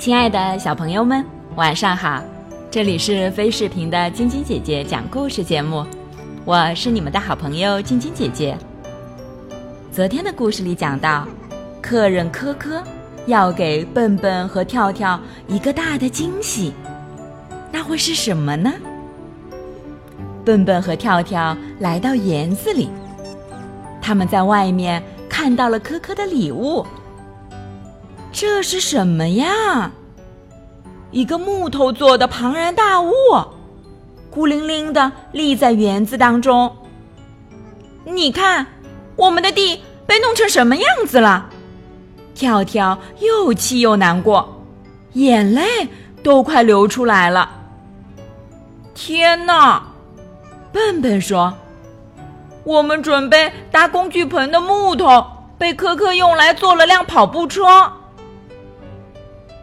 [0.00, 1.22] 亲爱的小朋友们，
[1.56, 2.22] 晚上好！
[2.70, 5.84] 这里是飞视频的晶晶姐姐讲故事节目，
[6.46, 8.56] 我是你们的好朋友晶晶姐姐。
[9.92, 11.28] 昨天的故事里讲到，
[11.82, 12.82] 客人科科
[13.26, 16.72] 要给笨笨和跳跳一个大的惊喜，
[17.70, 18.72] 那会是什么呢？
[20.46, 22.88] 笨笨和跳跳来到园子里，
[24.00, 26.86] 他们在外面看到了科科的礼物。
[28.32, 29.90] 这是什么呀？
[31.10, 33.12] 一个木头做的庞然大物，
[34.30, 36.76] 孤零零的立在园子当中。
[38.04, 38.66] 你看，
[39.16, 41.46] 我们的地被弄成什么样子了？
[42.34, 44.62] 跳跳又气又难过，
[45.14, 45.88] 眼泪
[46.22, 47.50] 都快流出来了。
[48.94, 49.82] 天哪！
[50.72, 51.52] 笨笨说
[52.62, 55.26] ：“我们准备搭工具棚的木头
[55.58, 57.92] 被科科用来做了辆跑步车。”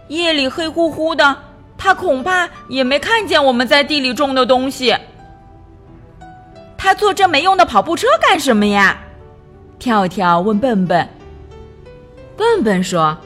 [0.07, 1.35] 夜里黑乎乎的，
[1.77, 4.95] 他恐怕也没看见我们在地里种的东西。
[6.77, 8.97] 他坐这没用的跑步车干什么呀？
[9.79, 11.07] 跳跳问笨笨。
[12.37, 13.17] 笨笨说：“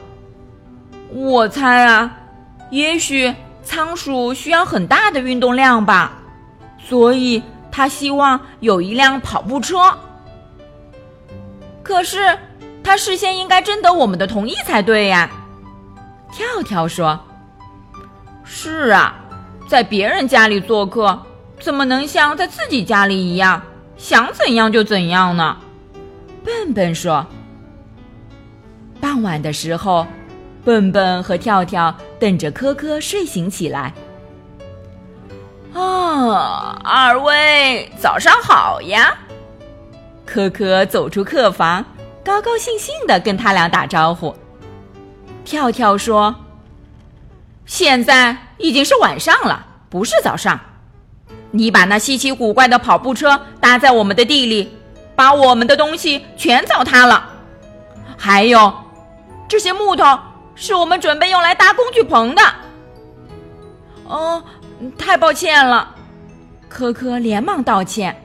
[1.12, 2.10] 我猜啊，
[2.70, 6.12] 也许仓鼠需要很大的运动量吧，
[6.82, 9.96] 所以他希望有一辆跑步车。
[11.82, 12.38] 可是
[12.82, 15.30] 他事先应该征得我们的同意才对呀。”
[16.32, 17.20] 跳跳说
[18.42, 19.14] ：“是啊，
[19.68, 21.20] 在别人家里做客，
[21.60, 23.62] 怎么能像在自己家里一样
[23.98, 25.56] 想怎样就怎样呢？”
[26.42, 27.24] 笨笨说。
[28.98, 30.06] 傍晚的时候，
[30.64, 33.92] 笨笨和跳跳等着科科睡醒起来。
[35.74, 39.14] 啊，二位早上好呀！
[40.24, 41.84] 科科走出客房，
[42.24, 44.34] 高高兴兴的跟他俩打招呼。
[45.44, 46.34] 跳跳说
[47.66, 50.58] ：“现在已经是晚上了，不是早上。
[51.50, 54.72] 你把那稀奇古怪的跑步车搭在我们的地里，
[55.14, 57.28] 把我们的东西全糟蹋了。
[58.16, 58.72] 还有，
[59.48, 60.18] 这些木头
[60.54, 62.42] 是我们准备用来搭工具棚的。”
[64.06, 64.42] 哦，
[64.96, 65.94] 太抱歉了，
[66.68, 68.16] 科科连忙道歉。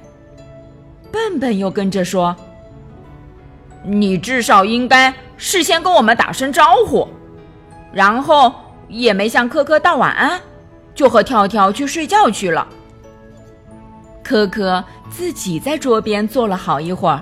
[1.11, 2.35] 笨笨又跟着说
[3.87, 7.07] ：“你至少应该。”事先跟我们打声招呼，
[7.91, 8.51] 然后
[8.87, 10.41] 也没向科科道晚安，
[10.95, 12.67] 就和跳跳去睡觉去了。
[14.23, 17.21] 科科自己在桌边坐了好一会儿，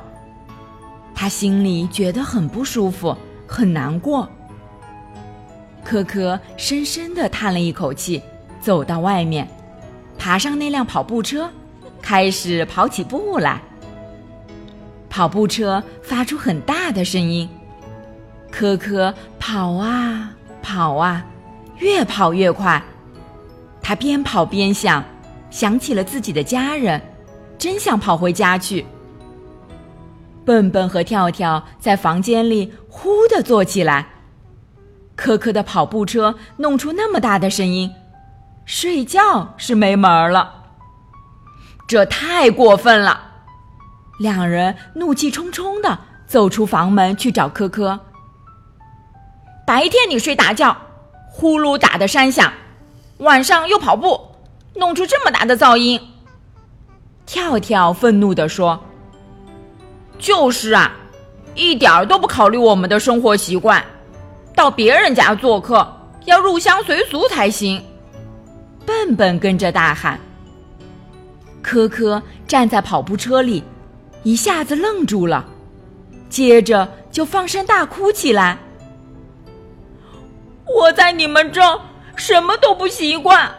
[1.13, 3.13] 他心里觉得很不舒服，
[3.45, 4.27] 很难过。
[5.83, 8.23] 科科深深的叹了一口气，
[8.61, 9.45] 走到外面，
[10.17, 11.49] 爬上那辆跑步车，
[12.01, 13.61] 开始跑起步来。
[15.15, 17.49] 跑步车发出很大的声音。
[18.51, 20.29] 科科跑啊
[20.61, 21.25] 跑啊，
[21.77, 22.83] 越跑越快。
[23.81, 25.01] 他边跑边想，
[25.49, 27.01] 想起了自己的家人，
[27.57, 28.85] 真想跑回家去。
[30.43, 34.05] 笨笨和跳跳在房间里呼的坐起来。
[35.15, 37.89] 科科的跑步车弄出那么大的声音，
[38.65, 40.65] 睡觉是没门了。
[41.87, 43.34] 这太过分了！
[44.17, 47.99] 两人怒气冲冲的走出房门去找科科。
[49.65, 50.75] 白天你睡大觉，
[51.29, 52.49] 呼噜打的山响；
[53.17, 54.21] 晚上又跑步，
[54.75, 55.99] 弄出这么大的噪音。
[57.25, 58.79] 跳跳愤怒地说
[60.19, 60.95] ：“就是啊，
[61.55, 63.83] 一点都不考虑我们的生活习惯，
[64.53, 65.91] 到别人家做客
[66.25, 67.83] 要入乡随俗才行。”
[68.85, 70.19] 笨笨跟着大喊。
[71.63, 73.63] 科科站在跑步车里，
[74.25, 75.45] 一下子愣住了，
[76.29, 78.57] 接着就放声大哭起来。
[80.65, 81.61] 我在你们这
[82.15, 83.53] 什么都不习惯，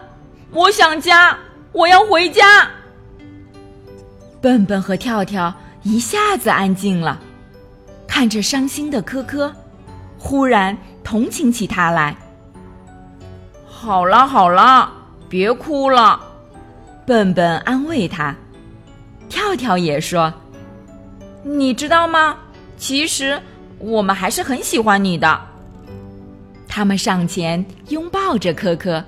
[0.50, 1.38] 我想家，
[1.70, 2.68] 我要回家。
[4.40, 5.54] 笨笨和跳跳
[5.84, 7.20] 一下子安静了，
[8.08, 9.54] 看着伤心的科科，
[10.18, 12.16] 忽然同情起他来。
[13.68, 14.92] 好了好了，
[15.28, 16.20] 别哭了，
[17.06, 18.34] 笨笨安慰他。
[19.28, 20.32] 跳跳也说
[21.48, 22.36] ：“你知道吗？
[22.76, 23.40] 其实
[23.78, 25.40] 我们还是很喜欢你的。”
[26.66, 29.02] 他们上前拥抱着科科，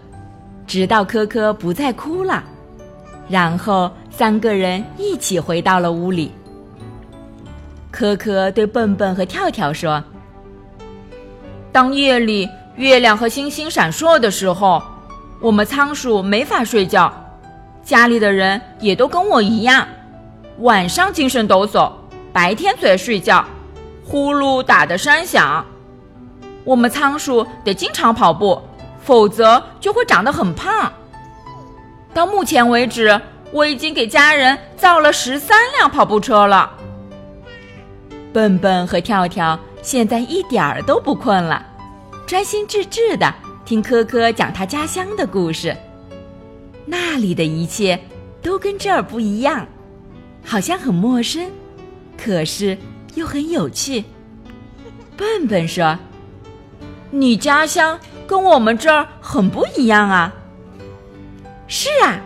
[0.65, 2.45] 直到科科不再哭了，
[3.29, 6.31] 然后三个人一起回到了屋里。
[7.91, 10.03] 科科对笨笨和跳跳说
[11.73, 14.81] ：“当夜里月亮和星星闪烁的时候，
[15.41, 17.13] 我们仓鼠没法睡觉，
[17.83, 19.87] 家里的人也都跟我一样，
[20.61, 21.93] 晚上精神抖擞，
[22.33, 23.45] 白天最爱睡觉，
[24.05, 25.65] 呼噜打得山响。”
[26.65, 28.61] 我们仓鼠得经常跑步，
[29.03, 30.93] 否则就会长得很胖。
[32.13, 33.19] 到目前为止，
[33.53, 36.71] 我已经给家人造了十三辆跑步车了。
[38.35, 41.65] 笨笨和跳跳现在一点儿都不困了，
[42.27, 43.35] 专心致志的
[43.65, 45.75] 听科科讲他家乡的故事。
[46.85, 47.99] 那里的一切
[48.43, 49.67] 都跟这儿不一样，
[50.45, 51.51] 好像很陌生，
[52.29, 52.77] 可是
[53.15, 54.05] 又很有趣。
[55.17, 55.99] 笨笨说
[57.11, 60.31] ：“你家乡跟我们这儿很不一样啊。
[61.69, 62.21] ”“是啊。”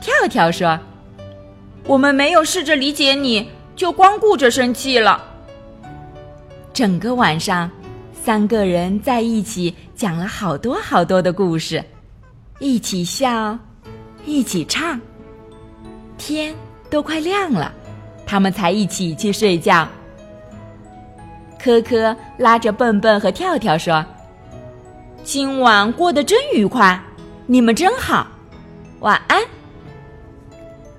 [0.00, 0.78] 跳跳说
[1.84, 5.20] ：“我们没有试着理解你。”就光顾着生气了。
[6.72, 7.68] 整个晚上，
[8.12, 11.84] 三个人在一起讲了好多好多的故事，
[12.60, 13.58] 一起笑，
[14.24, 15.00] 一起唱。
[16.16, 16.54] 天
[16.88, 17.74] 都快亮了，
[18.26, 19.86] 他们才一起去睡觉。
[21.58, 24.04] 科科拉着笨笨和跳跳说
[25.24, 27.00] ：“今晚过得真愉快，
[27.46, 28.26] 你们真好，
[29.00, 29.42] 晚安。”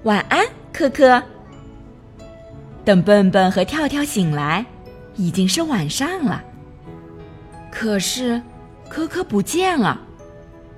[0.04, 1.22] 晚安，科科。
[2.84, 4.66] 等笨笨和跳跳醒来，
[5.16, 6.44] 已经是晚上了。
[7.72, 8.42] 可是，
[8.88, 10.00] 科科不见了，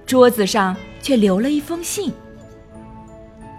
[0.06, 2.12] 桌子上却留了一封信。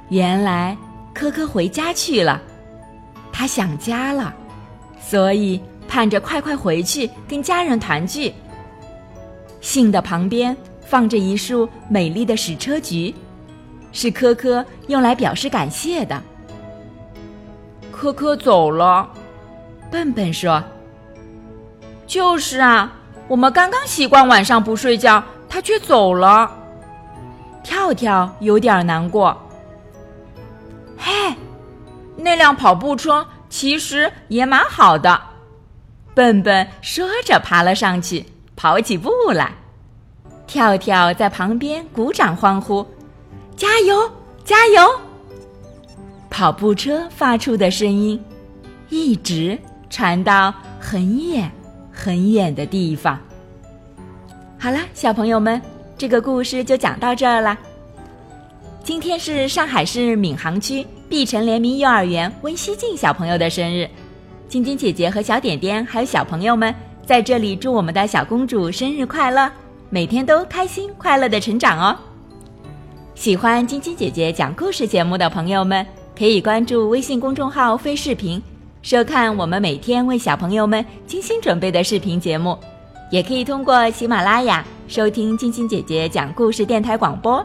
[0.08, 0.76] 原来，
[1.14, 2.42] 科科回家去了，
[3.38, 4.34] 他想家了，
[5.00, 8.34] 所以盼着快快回去跟家人团聚。
[9.60, 13.14] 信的旁边放着一束美丽的矢车菊，
[13.92, 16.20] 是科科用来表示感谢的。
[17.92, 19.08] 科科走了，
[19.88, 20.60] 笨笨说
[22.08, 22.92] ：“就是啊，
[23.28, 26.50] 我们刚刚习惯晚上不睡觉，他却走了。”
[27.62, 29.40] 跳跳有点难过。
[32.28, 35.18] 那辆跑步车其实也蛮好的。
[36.14, 38.22] 笨笨说着爬了上去，
[38.54, 39.50] 跑起步来。
[40.46, 42.86] 跳跳在旁边鼓掌欢呼
[43.56, 44.12] ：“加油，
[44.44, 45.00] 加油！”
[46.28, 48.22] 跑步车发出的声音，
[48.90, 49.58] 一直
[49.88, 51.50] 传到很远
[51.90, 53.18] 很远的地方。
[54.58, 55.58] 好了，小朋友们，
[55.96, 57.56] 这个故事就讲到这儿了。
[58.88, 63.86] 今天是上海市闵行区碧城联名幼儿园温熙静小朋友的生日，
[64.48, 66.74] 晶晶姐姐和小点点还有小朋友们
[67.04, 69.52] 在这里祝我们的小公主生日快乐，
[69.90, 71.94] 每天都开心快乐的成长哦。
[73.14, 75.86] 喜欢晶晶姐姐讲故事节目的朋友们。
[76.16, 78.42] 可以关注微信公众号“飞视频”，
[78.80, 82.58] 收看我们每天为小朋友们精心准备的视频节目。
[83.10, 87.44] 也可以通过喜马拉雅收听晶晶姐姐讲故事电台广播。